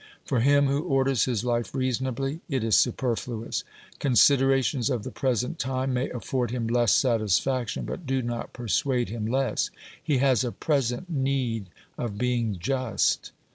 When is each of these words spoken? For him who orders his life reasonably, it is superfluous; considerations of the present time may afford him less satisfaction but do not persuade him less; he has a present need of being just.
For 0.25 0.39
him 0.39 0.65
who 0.65 0.81
orders 0.83 1.25
his 1.25 1.45
life 1.45 1.75
reasonably, 1.75 2.41
it 2.49 2.63
is 2.63 2.75
superfluous; 2.75 3.63
considerations 3.99 4.89
of 4.89 5.03
the 5.03 5.11
present 5.11 5.59
time 5.59 5.93
may 5.93 6.09
afford 6.09 6.49
him 6.49 6.65
less 6.65 6.91
satisfaction 6.91 7.85
but 7.85 8.07
do 8.07 8.23
not 8.23 8.51
persuade 8.51 9.09
him 9.09 9.27
less; 9.27 9.69
he 10.01 10.17
has 10.17 10.43
a 10.43 10.51
present 10.51 11.07
need 11.07 11.69
of 11.99 12.17
being 12.17 12.57
just. 12.59 13.31